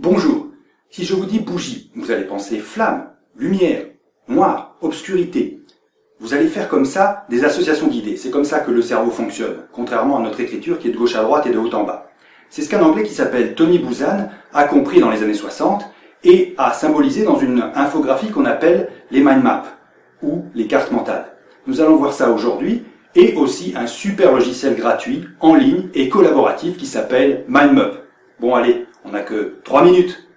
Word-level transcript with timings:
Bonjour. 0.00 0.46
Si 0.90 1.04
je 1.04 1.12
vous 1.12 1.24
dis 1.24 1.40
bougie, 1.40 1.90
vous 1.96 2.12
allez 2.12 2.22
penser 2.22 2.58
flamme, 2.58 3.08
lumière, 3.36 3.86
noir, 4.28 4.76
obscurité. 4.80 5.60
Vous 6.20 6.34
allez 6.34 6.46
faire 6.46 6.68
comme 6.68 6.84
ça 6.84 7.26
des 7.30 7.42
associations 7.42 7.88
d'idées. 7.88 8.16
C'est 8.16 8.30
comme 8.30 8.44
ça 8.44 8.60
que 8.60 8.70
le 8.70 8.80
cerveau 8.80 9.10
fonctionne, 9.10 9.56
contrairement 9.72 10.18
à 10.18 10.22
notre 10.22 10.38
écriture 10.38 10.78
qui 10.78 10.86
est 10.86 10.92
de 10.92 10.96
gauche 10.96 11.16
à 11.16 11.24
droite 11.24 11.48
et 11.48 11.50
de 11.50 11.58
haut 11.58 11.74
en 11.74 11.82
bas. 11.82 12.12
C'est 12.48 12.62
ce 12.62 12.68
qu'un 12.68 12.80
Anglais 12.80 13.02
qui 13.02 13.12
s'appelle 13.12 13.56
Tony 13.56 13.80
Buzan 13.80 14.30
a 14.54 14.64
compris 14.68 15.00
dans 15.00 15.10
les 15.10 15.24
années 15.24 15.34
60 15.34 15.84
et 16.22 16.54
a 16.58 16.74
symbolisé 16.74 17.24
dans 17.24 17.40
une 17.40 17.64
infographie 17.74 18.30
qu'on 18.30 18.44
appelle 18.44 18.90
les 19.10 19.18
mind 19.20 19.42
maps 19.42 19.64
ou 20.22 20.44
les 20.54 20.68
cartes 20.68 20.92
mentales. 20.92 21.32
Nous 21.66 21.80
allons 21.80 21.96
voir 21.96 22.12
ça 22.12 22.30
aujourd'hui 22.30 22.84
et 23.16 23.34
aussi 23.34 23.74
un 23.76 23.88
super 23.88 24.32
logiciel 24.32 24.76
gratuit 24.76 25.24
en 25.40 25.56
ligne 25.56 25.88
et 25.92 26.08
collaboratif 26.08 26.76
qui 26.76 26.86
s'appelle 26.86 27.44
MindMap. 27.48 28.04
Bon 28.38 28.54
allez, 28.54 28.86
on 29.08 29.12
n'a 29.12 29.22
que 29.22 29.60
3 29.64 29.84
minutes. 29.84 30.28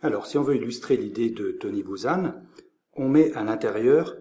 Alors, 0.00 0.26
si 0.26 0.36
on 0.38 0.42
veut 0.42 0.56
illustrer 0.56 0.96
l'idée 0.96 1.30
de 1.30 1.52
Tony 1.52 1.84
Buzan, 1.84 2.34
on 2.94 3.08
met 3.08 3.32
à 3.34 3.44
l'intérieur, 3.44 4.16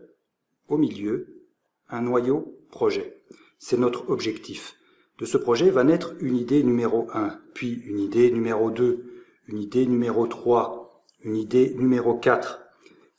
au 0.68 0.78
milieu, 0.78 1.48
un 1.90 2.04
noyau 2.04 2.60
projet. 2.70 3.24
C'est 3.58 3.80
notre 3.80 4.12
objectif. 4.12 4.76
De 5.18 5.26
ce 5.26 5.38
projet 5.38 5.72
va 5.72 5.84
naître 5.84 6.14
une 6.20 6.36
idée 6.36 6.64
numéro 6.64 7.08
1, 7.14 7.40
puis 7.56 7.82
une 7.88 8.00
idée 8.00 8.30
numéro 8.30 8.70
2, 8.70 9.04
une 9.48 9.58
idée 9.58 9.88
numéro 9.88 10.28
3, 10.28 11.06
une 11.24 11.38
idée 11.38 11.74
numéro 11.76 12.14
4, 12.14 12.62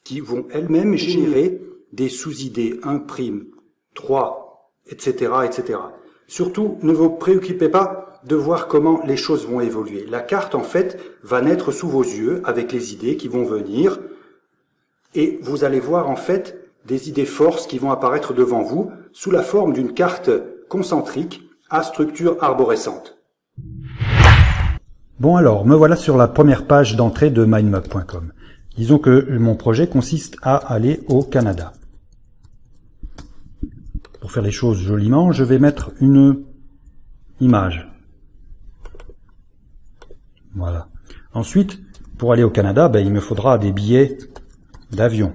qui 0.05 0.21
vont 0.21 0.47
elles-mêmes 0.51 0.97
générer 0.97 1.61
des 1.93 2.09
sous-idées 2.09 2.81
1', 2.83 3.45
3, 3.95 4.73
etc., 4.91 5.33
etc. 5.45 5.79
Surtout, 6.27 6.79
ne 6.83 6.93
vous 6.93 7.11
préoccupez 7.11 7.69
pas 7.69 8.21
de 8.25 8.37
voir 8.37 8.69
comment 8.69 9.03
les 9.05 9.17
choses 9.17 9.47
vont 9.47 9.61
évoluer. 9.61 10.07
La 10.09 10.21
carte, 10.21 10.55
en 10.55 10.63
fait, 10.63 10.99
va 11.23 11.41
naître 11.41 11.73
sous 11.73 11.89
vos 11.89 12.03
yeux 12.03 12.41
avec 12.45 12.73
les 12.73 12.93
idées 12.93 13.17
qui 13.17 13.29
vont 13.29 13.45
venir, 13.45 13.99
et 15.15 15.39
vous 15.43 15.65
allez 15.65 15.81
voir, 15.81 16.09
en 16.09 16.17
fait, 16.17 16.59
des 16.87 17.09
idées 17.09 17.27
forces 17.27 17.67
qui 17.67 17.79
vont 17.79 17.91
apparaître 17.91 18.33
devant 18.33 18.63
vous 18.63 18.91
sous 19.13 19.31
la 19.31 19.43
forme 19.43 19.73
d'une 19.73 19.93
carte 19.93 20.31
concentrique 20.69 21.43
à 21.71 21.83
structure 21.83 22.37
arborescente. 22.41 23.19
Bon 25.21 25.37
alors, 25.37 25.67
me 25.67 25.75
voilà 25.75 25.97
sur 25.97 26.17
la 26.17 26.29
première 26.29 26.67
page 26.67 26.97
d'entrée 26.97 27.31
de 27.31 27.45
mindmap.com. 27.45 28.33
Disons 28.77 28.99
que 28.99 29.37
mon 29.39 29.55
projet 29.55 29.87
consiste 29.87 30.37
à 30.43 30.57
aller 30.57 31.01
au 31.09 31.23
Canada. 31.23 31.73
Pour 34.23 34.31
faire 34.31 34.45
les 34.45 34.53
choses 34.53 34.79
joliment, 34.79 35.33
je 35.33 35.43
vais 35.43 35.59
mettre 35.59 35.91
une 36.01 36.45
image. 37.41 37.91
Voilà. 40.55 40.89
Ensuite, 41.35 41.81
pour 42.19 42.33
aller 42.33 42.45
au 42.45 42.51
Canada, 42.51 42.89
ben, 42.89 43.05
il 43.05 43.13
me 43.13 43.19
faudra 43.19 43.59
des 43.59 43.73
billets 43.73 44.17
d'avion. 44.93 45.35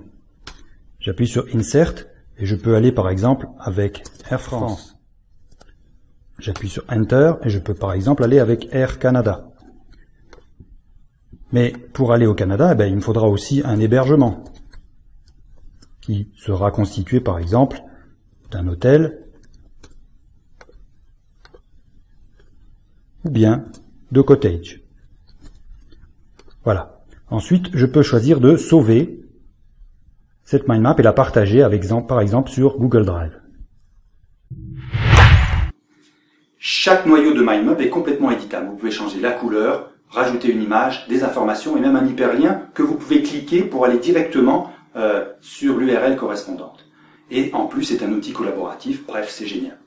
J'appuie 1.01 1.27
sur 1.27 1.47
Insert 1.53 2.05
et 2.37 2.45
je 2.45 2.55
peux 2.55 2.77
aller 2.77 2.93
par 2.93 3.09
exemple 3.09 3.49
avec 3.59 4.05
Air 4.31 4.39
France. 4.39 4.97
J'appuie 6.39 6.69
sur 6.69 6.85
Enter 6.87 7.33
et 7.43 7.49
je 7.49 7.59
peux 7.59 7.73
par 7.73 7.91
exemple 7.91 8.23
aller 8.23 8.39
avec 8.39 8.69
Air 8.73 8.99
Canada. 8.99 9.49
Mais 11.51 11.73
pour 11.91 12.13
aller 12.13 12.25
au 12.25 12.35
Canada, 12.35 12.73
ben, 12.73 12.85
il 12.85 12.95
me 12.95 13.01
faudra 13.01 13.27
aussi 13.27 13.61
un 13.65 13.81
hébergement 13.81 14.45
qui 15.99 16.31
sera 16.37 16.71
constitué 16.71 17.19
par 17.19 17.37
exemple 17.37 17.81
d'un 18.51 18.67
hôtel 18.67 19.25
ou 23.25 23.29
bien 23.29 23.65
de 24.11 24.21
cottage. 24.21 24.81
Voilà. 26.63 27.01
Ensuite, 27.29 27.67
je 27.73 27.85
peux 27.85 28.03
choisir 28.03 28.39
de 28.39 28.55
sauver 28.55 29.21
cette 30.43 30.67
mind 30.69 30.81
map 30.81 30.95
et 30.97 31.03
la 31.03 31.11
partager 31.11 31.61
avec, 31.61 31.85
par 32.07 32.21
exemple 32.21 32.49
sur 32.49 32.77
Google 32.77 33.05
Drive. 33.05 33.41
Chaque 36.57 37.05
noyau 37.05 37.33
de 37.33 37.41
MindMap 37.41 37.79
est 37.81 37.89
complètement 37.89 38.31
éditable. 38.31 38.67
Vous 38.67 38.75
pouvez 38.77 38.91
changer 38.91 39.19
la 39.19 39.31
couleur, 39.31 39.91
rajouter 40.09 40.51
une 40.51 40.61
image, 40.61 41.07
des 41.07 41.23
informations 41.23 41.77
et 41.77 41.79
même 41.79 41.95
un 41.95 42.05
hyperlien 42.05 42.63
que 42.73 42.81
vous 42.81 42.95
pouvez 42.95 43.21
cliquer 43.21 43.61
pour 43.61 43.85
aller 43.85 43.99
directement 43.99 44.71
euh, 44.95 45.25
sur 45.39 45.77
l'URL 45.77 46.15
correspondante. 46.15 46.86
Et 47.29 47.51
en 47.53 47.65
plus, 47.65 47.83
c'est 47.83 48.03
un 48.03 48.11
outil 48.11 48.31
collaboratif. 48.31 49.05
Bref, 49.05 49.29
c'est 49.29 49.47
génial. 49.47 49.77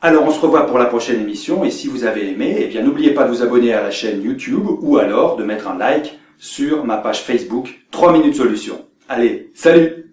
Alors, 0.00 0.24
on 0.24 0.30
se 0.30 0.40
revoit 0.40 0.66
pour 0.66 0.78
la 0.78 0.86
prochaine 0.86 1.20
émission. 1.20 1.64
Et 1.64 1.70
si 1.70 1.86
vous 1.86 2.04
avez 2.04 2.30
aimé, 2.30 2.56
eh 2.58 2.66
bien, 2.66 2.82
n'oubliez 2.82 3.14
pas 3.14 3.24
de 3.24 3.30
vous 3.30 3.42
abonner 3.42 3.72
à 3.72 3.82
la 3.82 3.90
chaîne 3.90 4.22
YouTube 4.22 4.66
ou 4.80 4.98
alors 4.98 5.36
de 5.36 5.44
mettre 5.44 5.68
un 5.68 5.78
like 5.78 6.18
sur 6.38 6.84
ma 6.84 6.96
page 6.96 7.22
Facebook 7.22 7.84
3 7.92 8.12
minutes 8.12 8.34
solution. 8.34 8.84
Allez, 9.08 9.50
salut 9.54 10.11